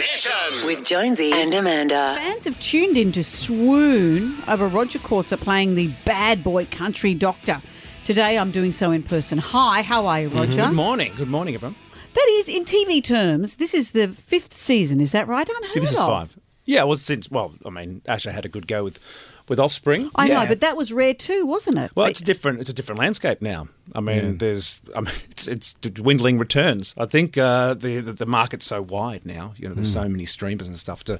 Mission. 0.00 0.64
With 0.64 0.82
Jonesy 0.86 1.30
and 1.30 1.52
Amanda. 1.52 2.14
Fans 2.16 2.44
have 2.46 2.58
tuned 2.58 2.96
in 2.96 3.12
to 3.12 3.22
swoon 3.22 4.34
over 4.48 4.66
Roger 4.66 4.98
Corser 4.98 5.38
playing 5.38 5.74
the 5.74 5.88
bad 6.06 6.42
boy 6.42 6.64
country 6.64 7.12
doctor. 7.12 7.60
Today 8.06 8.38
I'm 8.38 8.50
doing 8.50 8.72
so 8.72 8.92
in 8.92 9.02
person. 9.02 9.36
Hi, 9.36 9.82
how 9.82 10.06
are 10.06 10.22
you, 10.22 10.30
mhm. 10.30 10.38
Roger? 10.38 10.56
Good 10.56 10.72
morning. 10.72 11.12
Good 11.18 11.28
morning, 11.28 11.54
everyone. 11.54 11.76
That 12.14 12.26
is, 12.30 12.48
in 12.48 12.64
TV 12.64 13.04
terms, 13.04 13.56
this 13.56 13.74
is 13.74 13.90
the 13.90 14.08
fifth 14.08 14.56
season. 14.56 15.02
Is 15.02 15.12
that 15.12 15.28
right? 15.28 15.46
Unheard 15.46 15.74
This 15.74 15.92
is 15.92 16.00
of. 16.00 16.06
five. 16.06 16.38
Yeah, 16.64 16.84
well, 16.84 16.96
since 16.96 17.30
well, 17.30 17.52
I 17.66 17.68
mean, 17.68 18.00
Asher 18.06 18.32
had 18.32 18.46
a 18.46 18.48
good 18.48 18.66
go 18.66 18.82
with 18.82 19.00
with 19.48 19.60
Offspring. 19.60 20.10
I 20.14 20.28
yeah. 20.28 20.42
know, 20.44 20.48
but 20.48 20.60
that 20.60 20.78
was 20.78 20.94
rare 20.94 21.12
too, 21.12 21.44
wasn't 21.44 21.76
it? 21.76 21.90
well, 21.94 22.06
it's 22.06 22.20
a 22.20 22.24
different. 22.24 22.60
It's 22.60 22.70
a 22.70 22.72
different 22.72 23.00
landscape 23.00 23.42
now. 23.42 23.68
I 23.94 24.00
mean, 24.00 24.38
there's. 24.38 24.80
I 24.94 25.00
mean, 25.00 25.14
it's 25.30 25.48
it's 25.48 25.74
dwindling 25.74 26.38
returns. 26.38 26.94
I 26.96 27.06
think 27.06 27.36
uh, 27.38 27.74
the, 27.74 28.00
the 28.00 28.12
the 28.12 28.26
market's 28.26 28.66
so 28.66 28.82
wide 28.82 29.24
now. 29.24 29.54
You 29.56 29.68
know, 29.68 29.74
there's 29.74 29.92
so 29.92 30.08
many 30.08 30.24
streamers 30.24 30.68
and 30.68 30.78
stuff 30.78 31.04
to. 31.04 31.18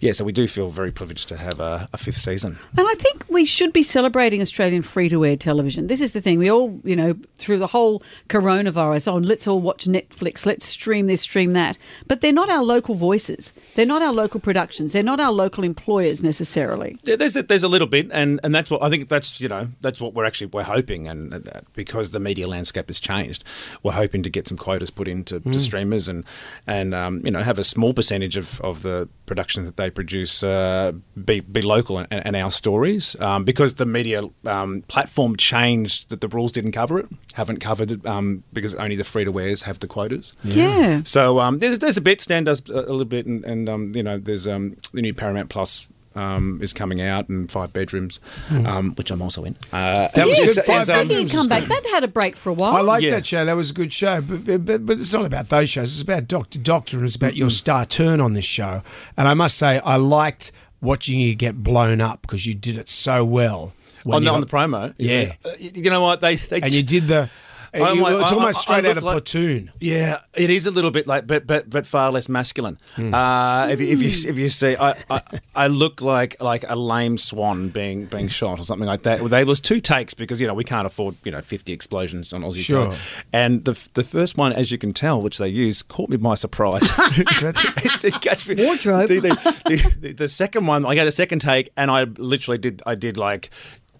Yeah, 0.00 0.12
so 0.12 0.24
we 0.24 0.32
do 0.32 0.46
feel 0.46 0.68
very 0.68 0.92
privileged 0.92 1.28
to 1.28 1.36
have 1.36 1.60
a, 1.60 1.88
a 1.92 1.98
fifth 1.98 2.16
season. 2.16 2.58
And 2.76 2.86
I 2.86 2.94
think 2.94 3.24
we 3.28 3.44
should 3.44 3.72
be 3.72 3.82
celebrating 3.82 4.40
Australian 4.40 4.82
free 4.82 5.08
to 5.08 5.24
air 5.24 5.36
television. 5.36 5.86
This 5.86 6.00
is 6.00 6.12
the 6.12 6.20
thing. 6.20 6.38
We 6.38 6.50
all, 6.50 6.80
you 6.84 6.96
know, 6.96 7.14
through 7.36 7.58
the 7.58 7.66
whole 7.66 8.02
coronavirus, 8.28 9.12
oh, 9.12 9.16
let's 9.16 9.46
all 9.46 9.60
watch 9.60 9.86
Netflix, 9.86 10.46
let's 10.46 10.66
stream 10.66 11.06
this, 11.06 11.20
stream 11.22 11.52
that. 11.52 11.78
But 12.06 12.20
they're 12.20 12.32
not 12.32 12.50
our 12.50 12.64
local 12.64 12.94
voices. 12.94 13.52
They're 13.74 13.86
not 13.86 14.02
our 14.02 14.12
local 14.12 14.40
productions. 14.40 14.92
They're 14.92 15.02
not 15.02 15.20
our 15.20 15.32
local 15.32 15.64
employers 15.64 16.22
necessarily. 16.22 16.98
Yeah, 17.02 17.16
there's 17.16 17.36
a, 17.36 17.42
there's 17.42 17.62
a 17.62 17.68
little 17.68 17.86
bit, 17.86 18.08
and, 18.12 18.40
and 18.42 18.54
that's 18.54 18.70
what 18.70 18.82
I 18.82 18.90
think. 18.90 19.08
That's 19.08 19.40
you 19.40 19.48
know 19.48 19.68
that's 19.80 20.00
what 20.00 20.14
we're 20.14 20.24
actually 20.24 20.48
we're 20.48 20.62
hoping, 20.62 21.06
and 21.06 21.32
uh, 21.32 21.38
that 21.38 21.72
because 21.96 22.12
the 22.12 22.20
media 22.20 22.46
landscape 22.46 22.88
has 22.88 23.00
changed, 23.00 23.44
we're 23.82 23.92
hoping 23.92 24.22
to 24.22 24.30
get 24.30 24.48
some 24.48 24.56
quotas 24.56 24.90
put 24.90 25.08
into 25.08 25.40
to 25.40 25.60
streamers 25.60 26.08
and 26.08 26.24
and 26.66 26.94
um, 26.94 27.20
you 27.24 27.30
know 27.30 27.42
have 27.42 27.58
a 27.58 27.64
small 27.64 27.92
percentage 27.92 28.36
of, 28.36 28.60
of 28.60 28.82
the 28.82 29.08
production 29.26 29.64
that 29.64 29.76
they 29.76 29.90
produce 29.90 30.42
uh, 30.42 30.92
be 31.24 31.40
be 31.40 31.62
local 31.62 31.98
and, 31.98 32.08
and 32.10 32.36
our 32.36 32.50
stories 32.50 33.16
um, 33.20 33.44
because 33.44 33.74
the 33.74 33.86
media 33.86 34.22
um, 34.44 34.82
platform 34.88 35.36
changed 35.36 36.10
that 36.10 36.20
the 36.20 36.28
rules 36.28 36.52
didn't 36.52 36.72
cover 36.72 36.98
it, 36.98 37.06
haven't 37.34 37.58
covered 37.58 37.90
it 37.90 38.06
um, 38.06 38.42
because 38.52 38.74
only 38.74 38.96
the 38.96 39.04
free 39.04 39.24
to 39.24 39.32
wears 39.32 39.62
have 39.62 39.78
the 39.80 39.86
quotas. 39.86 40.32
Yeah. 40.44 41.02
So 41.04 41.40
um, 41.40 41.58
there's, 41.58 41.78
there's 41.78 41.96
a 41.96 42.00
bit. 42.00 42.20
Stan 42.20 42.44
does 42.44 42.60
a, 42.68 42.80
little 42.80 43.04
bit, 43.04 43.26
and, 43.26 43.44
and 43.44 43.68
um, 43.68 43.92
you 43.94 44.02
know, 44.02 44.18
there's 44.18 44.46
um, 44.46 44.76
the 44.92 45.02
new 45.02 45.14
Paramount 45.14 45.48
Plus. 45.50 45.88
Um, 46.16 46.60
is 46.62 46.72
coming 46.72 47.02
out 47.02 47.28
and 47.28 47.50
five 47.52 47.74
bedrooms, 47.74 48.20
um, 48.50 48.94
which 48.94 49.10
I'm 49.10 49.20
also 49.20 49.44
in. 49.44 49.54
Uh, 49.70 50.08
That 50.14 50.26
was 50.26 50.38
yes, 50.38 50.54
good. 50.54 50.64
Five 50.64 50.88
I 50.88 51.04
think 51.04 51.08
bedrooms 51.10 51.32
come 51.32 51.48
back. 51.48 51.64
That 51.64 51.86
had 51.90 52.04
a 52.04 52.08
break 52.08 52.36
for 52.36 52.48
a 52.48 52.54
while. 52.54 52.74
I 52.74 52.80
like 52.80 53.02
Yeah. 53.02 53.10
that 53.12 53.26
show. 53.26 53.44
That 53.44 53.54
was 53.54 53.70
a 53.70 53.74
good 53.74 53.92
show. 53.92 54.22
But, 54.22 54.64
but, 54.64 54.86
but 54.86 54.98
it's 54.98 55.12
not 55.12 55.26
about 55.26 55.50
those 55.50 55.68
shows. 55.68 55.92
It's 55.92 56.00
about 56.00 56.26
Doctor 56.26 56.58
Doctor, 56.58 56.96
and 56.96 57.04
it's 57.06 57.16
about 57.16 57.36
your 57.36 57.50
star 57.50 57.84
turn 57.84 58.20
on 58.20 58.32
this 58.32 58.46
show. 58.46 58.82
And 59.18 59.28
I 59.28 59.34
must 59.34 59.58
say, 59.58 59.78
I 59.80 59.96
liked 59.96 60.52
watching 60.80 61.20
you 61.20 61.34
get 61.34 61.62
blown 61.62 62.00
up 62.00 62.22
because 62.22 62.46
you 62.46 62.54
did 62.54 62.78
it 62.78 62.88
so 62.88 63.22
well. 63.24 63.74
on, 64.06 64.22
you 64.22 64.28
the, 64.28 64.34
on 64.34 64.40
the 64.40 64.46
promo, 64.46 64.94
Yeah. 64.96 65.34
Uh, 65.44 65.50
you 65.58 65.90
know 65.90 66.00
what 66.00 66.20
they 66.20 66.36
they 66.36 66.60
and 66.62 66.72
you 66.72 66.82
did 66.82 67.08
the. 67.08 67.28
I- 67.74 67.92
you- 67.92 68.04
I- 68.04 68.20
it's 68.22 68.32
I- 68.32 68.34
almost 68.34 68.56
I- 68.56 68.60
I 68.74 68.78
straight 68.78 68.90
out 68.90 68.96
of 68.98 69.02
like- 69.04 69.12
Platoon. 69.14 69.72
Yeah, 69.80 70.18
it 70.34 70.50
is 70.50 70.66
a 70.66 70.70
little 70.70 70.90
bit 70.90 71.06
like, 71.06 71.26
but 71.26 71.46
but 71.46 71.68
but 71.70 71.86
far 71.86 72.10
less 72.12 72.28
masculine. 72.28 72.78
Uh, 72.96 73.68
if, 73.70 73.80
you, 73.80 73.88
if 73.88 74.02
you 74.02 74.30
if 74.30 74.38
you 74.38 74.48
see, 74.48 74.76
I, 74.76 74.94
I 75.10 75.22
I 75.54 75.66
look 75.68 76.00
like 76.00 76.40
like 76.42 76.64
a 76.68 76.76
lame 76.76 77.18
swan 77.18 77.68
being 77.68 78.06
being 78.06 78.28
shot 78.28 78.58
or 78.60 78.64
something 78.64 78.86
like 78.86 79.02
that. 79.02 79.20
Well, 79.20 79.28
There 79.28 79.44
was 79.46 79.60
two 79.60 79.80
takes 79.80 80.14
because 80.14 80.40
you 80.40 80.46
know 80.46 80.54
we 80.54 80.64
can't 80.64 80.86
afford 80.86 81.16
you 81.24 81.32
know 81.32 81.40
fifty 81.42 81.72
explosions 81.72 82.32
on 82.32 82.42
Aussie 82.42 82.56
Sure. 82.64 82.86
Tour. 82.86 82.94
and 83.32 83.64
the 83.64 83.78
the 83.94 84.04
first 84.04 84.36
one, 84.36 84.52
as 84.52 84.70
you 84.70 84.78
can 84.78 84.92
tell, 84.92 85.20
which 85.20 85.38
they 85.38 85.48
used, 85.48 85.88
caught 85.88 86.08
me 86.10 86.16
by 86.16 86.34
surprise. 86.34 86.82
it 86.98 88.00
did 88.00 88.20
catch 88.20 88.48
me. 88.48 88.54
Wardrobe. 88.64 89.08
The, 89.08 89.20
the, 89.20 89.96
the, 90.00 90.12
the 90.12 90.28
second 90.28 90.66
one, 90.66 90.84
I 90.86 90.94
got 90.94 91.06
a 91.06 91.12
second 91.12 91.40
take, 91.40 91.70
and 91.76 91.90
I 91.90 92.04
literally 92.04 92.58
did 92.58 92.82
I 92.86 92.94
did 92.94 93.16
like. 93.16 93.50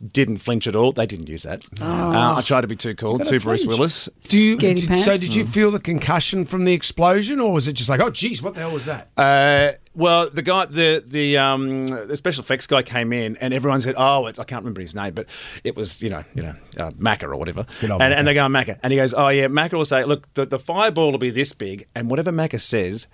Didn't 0.06 0.39
flinch 0.39 0.66
at 0.66 0.77
all. 0.77 0.92
They 0.92 1.06
didn't 1.06 1.28
use 1.28 1.43
that. 1.44 1.62
Uh, 1.81 2.34
I 2.37 2.43
tried 2.43 2.62
to 2.62 2.66
be 2.66 2.76
too 2.76 2.94
cool, 2.94 3.19
too 3.19 3.41
Bruce. 3.41 3.66
Willis. 3.66 4.09
Do 4.22 4.38
you? 4.38 4.56
Did, 4.56 4.97
so 4.98 5.16
did 5.16 5.34
you 5.34 5.44
feel 5.44 5.71
the 5.71 5.81
concussion 5.81 6.44
from 6.44 6.65
the 6.65 6.72
explosion, 6.72 7.41
or 7.41 7.53
was 7.53 7.69
it 7.69 7.75
just 7.75 7.88
like, 7.88 8.00
oh, 8.00 8.10
geez, 8.10 8.43
what 8.43 8.54
the 8.54 8.60
hell 8.60 8.72
was 8.72 8.87
that? 8.87 9.09
Uh, 9.16 9.72
well, 9.94 10.28
the 10.28 10.43
guy, 10.43 10.66
the 10.66 11.03
the 11.04 11.38
um, 11.38 11.87
the 11.87 12.16
special 12.16 12.43
effects 12.43 12.66
guy 12.66 12.82
came 12.82 13.12
in, 13.12 13.37
and 13.37 13.54
everyone 13.54 13.81
said, 13.81 13.94
"Oh, 13.97 14.26
it, 14.26 14.38
I 14.38 14.44
can't 14.44 14.62
remember 14.62 14.82
his 14.82 14.94
name, 14.94 15.15
but 15.15 15.26
it 15.65 15.75
was 15.75 16.03
you 16.03 16.10
know, 16.10 16.22
you 16.34 16.42
know, 16.42 16.54
uh, 16.76 16.91
Macca 16.91 17.25
or 17.25 17.37
whatever." 17.37 17.66
And, 17.81 17.91
Macca. 17.91 18.00
and 18.00 18.26
they 18.28 18.34
go 18.34 18.47
Macca, 18.47 18.78
and 18.82 18.92
he 18.92 18.98
goes, 18.98 19.15
"Oh 19.15 19.28
yeah, 19.28 19.47
Macca 19.47 19.72
will 19.72 19.87
say, 19.87 20.04
look, 20.04 20.32
the, 20.34 20.44
the 20.44 20.59
fireball 20.59 21.12
will 21.12 21.19
be 21.19 21.31
this 21.31 21.53
big, 21.53 21.87
and 21.94 22.10
whatever 22.10 22.31
Macca 22.31 22.60
says, 22.60 23.09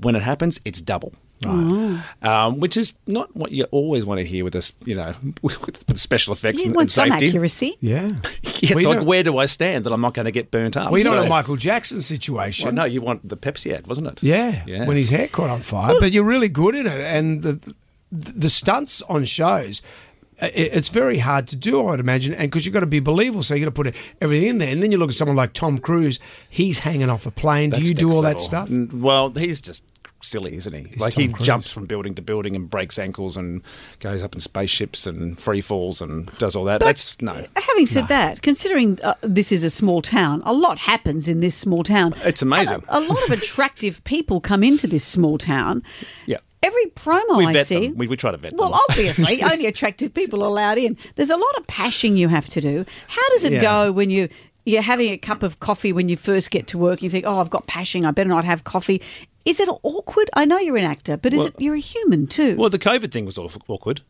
when 0.00 0.14
it 0.14 0.22
happens, 0.22 0.60
it's 0.64 0.80
double." 0.80 1.12
Um, 1.46 2.60
which 2.60 2.76
is 2.76 2.94
not 3.06 3.34
what 3.36 3.52
you 3.52 3.64
always 3.64 4.04
want 4.04 4.18
to 4.20 4.24
hear 4.26 4.44
with 4.44 4.52
this, 4.52 4.74
you 4.84 4.94
know, 4.94 5.14
with, 5.42 5.60
with 5.62 5.98
special 5.98 6.32
effects 6.32 6.58
you 6.60 6.66
and, 6.66 6.74
want 6.76 6.84
and 6.86 6.92
some 6.92 7.12
accuracy. 7.12 7.76
Yeah. 7.80 8.10
Yeah, 8.60 8.70
Well, 8.70 8.78
it's 8.78 8.84
you 8.86 8.88
like 8.98 9.06
where 9.06 9.22
do 9.22 9.38
I 9.38 9.46
stand 9.46 9.84
that 9.84 9.92
I'm 9.92 10.00
not 10.00 10.14
going 10.14 10.24
to 10.24 10.32
get 10.32 10.50
burnt 10.50 10.76
up? 10.76 10.90
Well, 10.90 10.98
you 10.98 11.04
know, 11.04 11.12
So- 11.12 11.22
a 11.26 11.28
Michael 11.28 11.54
Jackson 11.54 12.00
situation. 12.02 12.64
Well, 12.66 12.74
no, 12.74 12.84
you 12.86 13.00
want 13.00 13.28
the 13.28 13.36
Pepsi 13.36 13.72
ad, 13.72 13.86
wasn't 13.86 14.08
it? 14.08 14.18
Yeah, 14.20 14.64
Yeah. 14.66 14.84
when 14.84 14.96
his 14.96 15.10
hair 15.10 15.28
caught 15.28 15.48
on 15.48 15.60
fire. 15.60 15.94
But 16.00 16.10
you're 16.10 16.24
really 16.24 16.48
good 16.48 16.74
at 16.74 16.86
it, 16.86 17.00
and 17.00 17.42
the 17.42 17.60
the 18.10 18.48
stunts 18.48 19.00
on 19.02 19.24
shows. 19.26 19.80
It's 20.40 20.88
very 20.88 21.18
hard 21.18 21.48
to 21.48 21.56
do, 21.56 21.80
I 21.80 21.90
would 21.90 22.00
imagine, 22.00 22.32
and 22.32 22.48
because 22.48 22.64
you've 22.64 22.72
got 22.72 22.80
to 22.80 22.86
be 22.86 23.00
believable, 23.00 23.42
so 23.42 23.54
you've 23.54 23.64
got 23.64 23.74
to 23.74 23.82
put 23.90 23.94
everything 24.20 24.48
in 24.48 24.58
there. 24.58 24.68
And 24.70 24.80
then 24.80 24.92
you 24.92 24.98
look 24.98 25.10
at 25.10 25.16
someone 25.16 25.36
like 25.36 25.52
Tom 25.52 25.78
Cruise; 25.78 26.20
he's 26.48 26.78
hanging 26.80 27.10
off 27.10 27.26
a 27.26 27.32
plane. 27.32 27.70
do 27.70 27.80
you 27.82 27.92
do 27.92 28.06
next 28.06 28.14
all 28.14 28.22
that 28.22 28.40
stuff? 28.40 28.70
Well, 28.70 29.30
he's 29.30 29.60
just 29.60 29.82
silly, 30.20 30.56
isn't 30.56 30.72
he? 30.72 30.94
like 30.96 31.14
he 31.14 31.28
Cruise. 31.28 31.46
jumps 31.46 31.72
from 31.72 31.86
building 31.86 32.14
to 32.16 32.22
building 32.22 32.56
and 32.56 32.68
breaks 32.68 32.98
ankles 32.98 33.36
and 33.36 33.62
goes 34.00 34.22
up 34.22 34.34
in 34.34 34.40
spaceships 34.40 35.06
and 35.06 35.38
free 35.40 35.60
falls 35.60 36.00
and 36.00 36.26
does 36.38 36.56
all 36.56 36.64
that. 36.64 36.80
That's 36.80 37.20
no. 37.22 37.46
Having 37.56 37.86
said 37.86 38.08
that, 38.08 38.42
considering 38.42 38.98
uh, 39.02 39.14
this 39.22 39.52
is 39.52 39.62
a 39.64 39.70
small 39.70 40.02
town, 40.02 40.42
a 40.44 40.52
lot 40.52 40.78
happens 40.78 41.28
in 41.28 41.40
this 41.40 41.54
small 41.54 41.82
town. 41.84 42.14
It's 42.24 42.42
amazing. 42.42 42.82
A, 42.88 42.98
a 42.98 43.00
lot 43.00 43.22
of 43.24 43.30
attractive 43.40 44.02
people 44.04 44.40
come 44.40 44.62
into 44.64 44.86
this 44.86 45.04
small 45.04 45.38
town. 45.38 45.82
Yeah. 46.26 46.38
Every 46.60 46.86
promo 46.86 47.38
We 47.38 47.46
I 47.46 47.62
see. 47.62 47.86
them. 47.86 47.96
We, 47.96 48.08
we 48.08 48.16
try 48.16 48.32
to 48.32 48.36
vet 48.36 48.54
Well, 48.54 48.70
them. 48.70 48.80
obviously, 48.90 49.42
only 49.44 49.66
attractive 49.66 50.12
people 50.12 50.42
are 50.42 50.46
allowed 50.48 50.78
in. 50.78 50.96
There's 51.14 51.30
a 51.30 51.36
lot 51.36 51.56
of 51.56 51.66
pashing 51.68 52.16
you 52.16 52.26
have 52.26 52.48
to 52.48 52.60
do. 52.60 52.84
How 53.06 53.28
does 53.30 53.44
it 53.44 53.52
Yeah. 53.52 53.60
go 53.62 53.92
when 53.92 54.10
you 54.10 54.28
you're 54.66 54.82
having 54.82 55.10
a 55.12 55.16
cup 55.16 55.42
of 55.42 55.60
coffee 55.60 55.92
when 55.94 56.08
you 56.10 56.16
first 56.16 56.50
get 56.50 56.66
to 56.66 56.76
work? 56.76 57.00
You 57.00 57.08
think, 57.08 57.24
"Oh, 57.26 57.38
I've 57.38 57.48
got 57.48 57.66
pashing. 57.68 58.04
I 58.04 58.10
better 58.10 58.28
not 58.28 58.44
have 58.44 58.64
coffee." 58.64 59.00
Is 59.48 59.60
it 59.60 59.68
awkward? 59.82 60.28
I 60.34 60.44
know 60.44 60.58
you're 60.58 60.76
an 60.76 60.84
actor, 60.84 61.16
but 61.16 61.32
is 61.32 61.38
Well- 61.38 61.46
it 61.48 61.54
you're 61.58 61.74
a 61.74 61.78
human 61.80 62.26
too? 62.26 62.56
Well, 62.56 62.70
the 62.70 62.78
COVID 62.78 63.10
thing 63.10 63.24
was 63.24 63.38
awkward. 63.38 64.02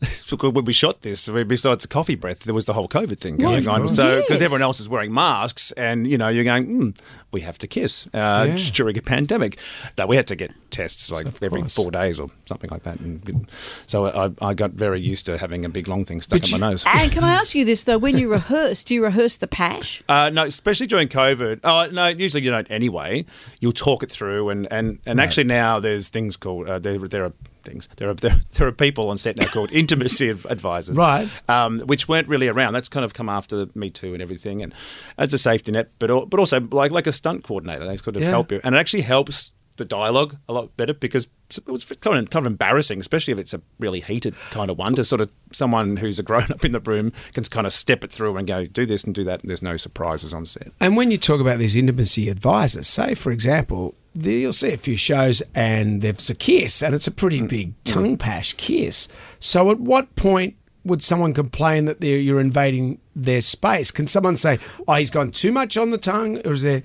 When 0.40 0.64
we 0.64 0.72
shot 0.72 1.02
this, 1.02 1.28
besides 1.28 1.82
the 1.82 1.88
coffee 1.88 2.16
breath, 2.16 2.40
there 2.40 2.52
was 2.54 2.66
the 2.66 2.72
whole 2.72 2.88
COVID 2.88 3.18
thing 3.18 3.36
going 3.36 3.62
Yeah, 3.62 3.70
on. 3.70 3.88
So, 3.88 4.16
because 4.20 4.40
Yes. 4.40 4.42
everyone 4.42 4.60
else 4.62 4.80
is 4.80 4.88
wearing 4.88 5.14
masks, 5.14 5.70
and 5.72 6.06
you 6.06 6.18
know, 6.18 6.28
you're 6.28 6.42
going, 6.44 6.66
mm, 6.66 6.98
we 7.30 7.42
have 7.42 7.58
to 7.58 7.66
kiss 7.68 8.06
uh, 8.12 8.46
Yeah. 8.48 8.56
during 8.72 8.98
a 8.98 9.02
pandemic. 9.02 9.56
No, 9.96 10.06
we 10.06 10.16
had 10.16 10.26
to 10.26 10.36
get 10.36 10.50
tests 10.70 11.10
like 11.10 11.26
every 11.42 11.60
course. 11.62 11.74
four 11.74 11.90
days 11.92 12.18
or 12.20 12.28
something 12.44 12.68
like 12.70 12.82
that. 12.82 12.98
And 13.00 13.48
so 13.86 14.06
I, 14.06 14.30
I 14.42 14.52
got 14.54 14.72
very 14.72 15.00
used 15.00 15.26
to 15.26 15.38
having 15.38 15.64
a 15.64 15.68
big 15.68 15.86
long 15.88 16.04
thing 16.04 16.20
stuck 16.20 16.40
But 16.40 16.52
in 16.52 16.60
my 16.60 16.70
nose. 16.70 16.84
and 16.92 17.10
can 17.12 17.22
I 17.24 17.32
ask 17.34 17.54
you 17.54 17.64
this 17.64 17.84
though? 17.84 17.98
When 17.98 18.18
you 18.18 18.28
rehearse, 18.30 18.82
do 18.84 18.94
you 18.94 19.04
rehearse 19.04 19.36
the 19.36 19.46
pash? 19.46 20.02
Uh, 20.08 20.28
no, 20.30 20.44
especially 20.44 20.88
during 20.88 21.08
COVID. 21.08 21.60
Oh, 21.64 21.86
no, 21.86 22.08
usually 22.08 22.42
you 22.42 22.50
don't 22.50 22.70
anyway. 22.70 23.24
You'll 23.60 23.72
talk 23.72 24.02
it 24.02 24.10
through, 24.10 24.48
and 24.50 24.66
and, 24.72 24.98
and 25.06 25.20
actually 25.20 25.44
now 25.44 25.78
there's 25.80 26.08
things 26.10 26.36
called 26.36 26.68
uh, 26.68 26.78
there 26.80 26.98
there 26.98 27.24
are 27.24 27.32
things 27.66 27.88
there 27.96 28.08
are 28.08 28.14
there, 28.24 28.40
there 28.54 28.66
are 28.68 28.72
people 28.72 29.10
on 29.10 29.18
set 29.18 29.36
now 29.36 29.46
called 29.48 29.70
intimacy 29.82 30.28
advisors, 30.30 30.96
Right. 30.96 31.28
Um, 31.48 31.80
which 31.80 32.08
weren't 32.08 32.28
really 32.28 32.48
around. 32.48 32.72
That's 32.72 32.88
kind 32.88 33.04
of 33.04 33.12
come 33.12 33.28
after 33.28 33.66
Me 33.74 33.90
Too 33.90 34.14
and 34.14 34.22
everything, 34.22 34.62
and 34.62 34.72
as 35.18 35.34
a 35.34 35.38
safety 35.38 35.72
net, 35.72 35.90
but 35.98 36.08
but 36.30 36.38
also 36.40 36.60
like 36.70 36.92
like 36.92 37.06
a 37.06 37.12
stunt 37.12 37.42
coordinator. 37.44 37.84
They 37.86 37.96
sort 37.96 38.16
of 38.16 38.22
Yeah. 38.22 38.30
help 38.30 38.52
you, 38.52 38.60
and 38.64 38.74
it 38.74 38.78
actually 38.78 39.02
helps 39.02 39.52
the 39.76 39.84
dialogue 39.84 40.36
a 40.48 40.52
lot 40.52 40.76
better 40.76 40.94
because 40.94 41.26
it 41.50 41.66
was 41.66 41.84
kind 41.84 42.18
of, 42.18 42.30
kind 42.30 42.46
of 42.46 42.50
embarrassing, 42.50 42.98
especially 43.00 43.32
if 43.32 43.38
it's 43.38 43.54
a 43.54 43.60
really 43.78 44.00
heated 44.00 44.34
kind 44.50 44.70
of 44.70 44.78
one. 44.78 44.94
To 44.96 45.04
sort 45.04 45.20
of 45.20 45.30
someone 45.52 45.96
who's 45.96 46.18
a 46.18 46.22
grown 46.22 46.50
up 46.50 46.64
in 46.64 46.72
the 46.72 46.80
room 46.80 47.12
can 47.34 47.44
kind 47.44 47.66
of 47.66 47.72
step 47.72 48.02
it 48.04 48.10
through 48.10 48.36
and 48.36 48.46
go 48.46 48.64
do 48.64 48.84
this 48.86 49.04
and 49.04 49.14
do 49.14 49.24
that, 49.24 49.42
and 49.42 49.48
there's 49.50 49.62
no 49.62 49.76
surprises 49.76 50.34
on 50.34 50.44
set. 50.44 50.72
And 50.80 50.96
when 50.96 51.10
you 51.10 51.18
talk 51.18 51.40
about 51.40 51.58
these 51.58 51.76
intimacy 51.76 52.28
advisors, 52.28 52.88
say 52.88 53.14
for 53.14 53.30
example, 53.30 53.94
you'll 54.14 54.52
see 54.52 54.72
a 54.72 54.76
few 54.78 54.96
shows 54.96 55.42
and 55.54 56.00
there's 56.02 56.30
a 56.30 56.34
kiss, 56.34 56.82
and 56.82 56.94
it's 56.94 57.06
a 57.06 57.10
pretty 57.12 57.40
Mm. 57.40 57.48
big 57.48 57.84
tongue 57.84 58.16
pash 58.16 58.54
kiss. 58.54 59.08
So 59.38 59.70
at 59.70 59.78
what 59.78 60.16
point 60.16 60.54
would 60.84 61.02
someone 61.02 61.34
complain 61.34 61.84
that 61.86 62.00
they're, 62.00 62.16
you're 62.16 62.38
invading 62.40 62.98
their 63.14 63.40
space? 63.40 63.90
Can 63.90 64.06
someone 64.06 64.36
say, 64.36 64.58
"Oh, 64.86 64.94
he's 64.94 65.10
gone 65.10 65.32
too 65.32 65.50
much 65.52 65.76
on 65.76 65.90
the 65.90 65.98
tongue," 65.98 66.38
or 66.46 66.52
is 66.52 66.62
there? 66.62 66.82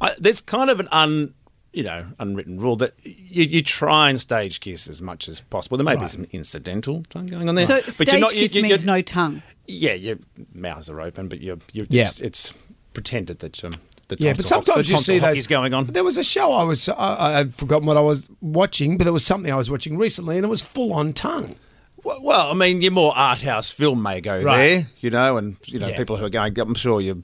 I, 0.00 0.12
there's 0.18 0.40
kind 0.40 0.68
of 0.70 0.80
an 0.80 0.88
un, 0.90 1.32
you 1.72 1.82
know, 1.82 2.06
unwritten 2.18 2.60
rule 2.60 2.76
that 2.76 2.92
you, 3.02 3.44
you 3.44 3.62
try 3.62 4.10
and 4.10 4.20
stage 4.20 4.60
kiss 4.60 4.88
as 4.88 5.00
much 5.00 5.28
as 5.28 5.40
possible. 5.40 5.76
There 5.78 5.84
may 5.84 5.96
be 5.96 6.06
some 6.08 6.26
incidental 6.32 7.02
tongue 7.08 7.26
going 7.26 7.48
on 7.48 7.54
there, 7.54 7.64
So 7.66 7.80
but 7.82 7.92
stage 7.92 8.08
you're 8.08 8.20
not. 8.20 8.34
You, 8.34 8.40
kiss 8.42 8.54
you, 8.54 8.62
means 8.62 8.84
you're- 8.84 8.96
no 8.96 9.02
tongue. 9.02 9.42
Yeah, 9.66 9.94
your 9.94 10.16
mouths 10.54 10.90
are 10.90 11.00
open, 11.00 11.28
but 11.28 11.40
you're, 11.40 11.58
you're 11.72 11.86
Yeah. 11.88 12.02
it's, 12.02 12.20
it's 12.20 12.52
pretended 12.94 13.38
that 13.38 13.64
um, 13.64 13.72
the 14.08 14.16
Yeah, 14.18 14.34
but 14.34 14.44
sometimes 14.46 14.88
the 14.88 14.94
you 14.94 14.98
see 15.00 15.18
those. 15.18 15.46
going 15.46 15.72
on. 15.72 15.86
There 15.86 16.04
was 16.04 16.18
a 16.18 16.24
show 16.24 16.52
I 16.52 16.64
was 16.64 16.88
I, 16.88 16.94
I 17.18 17.30
had 17.32 17.54
forgotten 17.54 17.86
what 17.86 17.96
I 17.96 18.00
was 18.02 18.28
watching, 18.40 18.98
but 18.98 19.04
there 19.04 19.12
was 19.12 19.24
something 19.24 19.50
I 19.50 19.56
was 19.56 19.70
watching 19.70 19.96
recently, 19.96 20.36
and 20.36 20.44
it 20.44 20.48
was 20.48 20.60
full 20.60 20.92
on 20.92 21.12
tongue. 21.12 21.54
Well, 22.04 22.20
well, 22.22 22.50
I 22.50 22.54
mean, 22.54 22.82
your 22.82 22.90
more 22.90 23.12
art 23.16 23.40
house 23.42 23.70
film 23.70 24.02
may 24.02 24.20
go 24.20 24.42
Right. 24.42 24.56
there, 24.56 24.88
you 25.00 25.10
know, 25.10 25.36
and 25.36 25.56
you 25.66 25.78
know 25.78 25.86
Yeah. 25.88 25.96
people 25.96 26.16
who 26.16 26.24
are 26.24 26.28
going. 26.30 26.58
I'm 26.58 26.74
sure 26.74 27.00
you, 27.00 27.22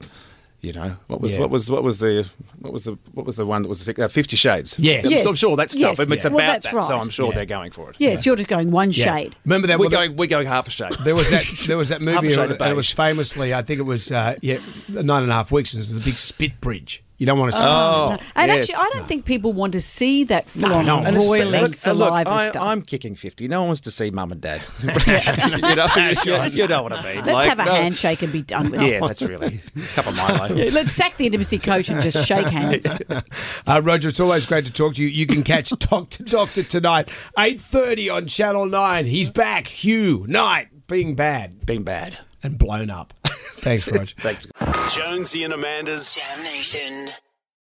you 0.61 0.73
know, 0.73 0.97
what 1.07 1.21
was 1.21 1.33
Yeah. 1.35 1.39
what 1.41 1.49
was 1.51 1.71
what 1.71 1.83
was 1.83 1.99
the 1.99 2.29
what 2.59 2.73
was 2.73 2.83
the 2.83 2.97
what 3.13 3.25
was 3.25 3.37
the 3.37 3.45
one 3.45 3.61
that 3.61 3.69
was 3.69 3.85
the, 3.85 4.03
uh, 4.03 4.07
Fifty 4.07 4.35
Shades? 4.35 4.77
Yes. 4.77 5.25
I'm 5.25 5.35
sure 5.35 5.55
that 5.55 5.71
stuff. 5.71 5.79
Yes. 5.81 5.99
It's 5.99 6.09
Yeah. 6.09 6.15
about 6.27 6.31
Well, 6.33 6.47
that's 6.47 6.65
that, 6.65 6.73
right. 6.73 6.83
so 6.83 6.99
I'm 6.99 7.09
sure 7.09 7.27
Yeah. 7.29 7.35
they're 7.35 7.45
going 7.45 7.71
for 7.71 7.89
it. 7.91 7.95
Yes, 7.99 8.25
you're 8.25 8.35
just 8.35 8.49
going 8.49 8.71
one 8.71 8.91
Yeah. 8.91 9.15
shade. 9.17 9.35
Remember 9.45 9.67
that? 9.67 9.79
we're 9.79 9.85
well, 9.85 9.91
going 9.91 10.15
we're 10.17 10.27
going 10.27 10.47
half 10.47 10.67
a 10.67 10.71
shade. 10.71 10.93
There 11.05 11.15
was 11.15 11.29
that. 11.29 11.45
There 11.67 11.77
was 11.77 11.89
that 11.89 12.01
movie, 12.01 12.33
and 12.33 12.51
it 12.51 12.75
was 12.75 12.89
famously. 12.91 13.53
I 13.53 13.61
think 13.61 13.79
it 13.79 13.83
was 13.83 14.11
uh, 14.11 14.35
yeah, 14.41 14.57
nine 14.89 15.23
and 15.23 15.31
a 15.31 15.35
half 15.35 15.51
weeks. 15.51 15.73
And 15.73 15.79
it 15.79 15.81
was 15.81 15.93
the 15.93 15.99
big 16.01 16.17
spit 16.17 16.59
bridge. 16.61 17.03
You 17.19 17.25
don't 17.25 17.37
want 17.37 17.51
to 17.51 17.57
see. 17.59 17.65
Oh, 17.65 18.11
No. 18.11 18.17
And 18.35 18.49
yeah. 18.49 18.57
actually, 18.57 18.75
I 18.75 18.89
don't 18.93 19.07
think 19.07 19.25
people 19.25 19.51
want 19.53 19.73
to 19.73 19.81
see 19.81 20.23
that 20.23 20.49
full 20.49 20.73
on 20.73 20.85
no. 20.85 20.97
And 20.99 21.09
it's- 21.17 21.27
roiling 21.27 21.61
look- 21.63 21.75
saliva 21.75 22.15
look, 22.15 22.27
I, 22.27 22.49
stuff. 22.49 22.63
I'm 22.63 22.81
kicking 22.81 23.13
fifty. 23.13 23.47
No 23.49 23.59
one 23.59 23.67
wants 23.69 23.81
to 23.81 23.91
see 23.91 24.09
mum 24.09 24.31
and 24.31 24.39
dad. 24.39 24.61
you 24.81 24.95
know, 25.75 26.45
you, 26.45 26.49
you 26.61 26.67
know 26.67 26.81
what 26.83 26.93
I 26.93 27.03
mean. 27.03 27.25
Let's 27.25 27.27
Like, 27.27 27.49
have 27.49 27.59
a 27.59 27.65
no- 27.65 27.71
handshake 27.73 28.21
and 28.21 28.31
be 28.31 28.41
done 28.41 28.71
with 28.71 28.81
it. 28.81 28.87
Yeah, 28.87 28.99
that's 29.05 29.21
really 29.21 29.59
a 29.75 29.79
cup 29.95 30.07
of 30.07 30.15
Milo. 30.15 30.55
Yeah, 30.55 30.69
Let's 30.71 30.93
sack 30.93 31.17
the 31.17 31.25
intimacy 31.25 31.59
coach 31.59 31.89
and 31.89 32.01
just 32.01 32.25
shake 32.25 32.47
hands. 32.47 32.85
Uh, 32.87 33.81
Roger, 33.83 34.09
it's 34.09 34.19
always 34.19 34.45
great 34.45 34.65
to 34.65 34.71
talk 34.73 34.95
to 34.95 35.03
you. 35.03 35.09
You 35.09 35.27
can 35.27 35.43
catch 35.43 35.69
Doctor 35.71 36.23
Doctor 36.23 36.63
tonight, 36.63 37.09
eight 37.37 37.59
thirty 37.59 38.09
on 38.09 38.27
Channel 38.27 38.65
Nine. 38.65 39.05
He's 39.05 39.29
back. 39.29 39.67
Hugh 39.67 40.25
Knight 40.27 40.87
being 40.87 41.15
bad 41.15 41.65
Being 41.65 41.83
bad. 41.83 42.17
And 42.43 42.57
blown 42.57 42.89
up. 42.89 43.13
Thanks, 43.25 43.87
Roger. 43.91 44.15
Thanks. 44.19 44.47
Jonesy 44.95 45.43
and 45.43 45.53
Amanda's 45.53 46.15
Jam 46.15 46.43
Nation. 46.43 47.09